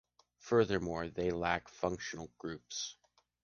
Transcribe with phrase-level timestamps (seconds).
[0.39, 2.95] Furthermore, they lack functional groups.